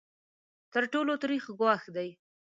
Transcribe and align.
تر 0.73 0.83
ټولو 0.93 1.13
تریخ 1.23 1.43
ګواښ 1.59 1.83
دی. 1.95 2.09